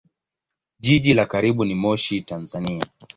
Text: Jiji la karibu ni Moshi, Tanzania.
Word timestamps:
Jiji 0.79 1.13
la 1.13 1.25
karibu 1.25 1.65
ni 1.65 1.75
Moshi, 1.75 2.21
Tanzania. 2.21 2.85